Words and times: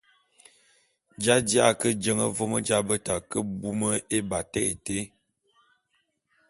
J’aji’a 1.23 1.67
ke 1.79 1.89
jeñe 2.01 2.27
vôm 2.35 2.53
j’abeta 2.67 3.15
ke 3.29 3.39
bume 3.59 3.91
ébatak 4.17 4.63
été. 4.73 4.97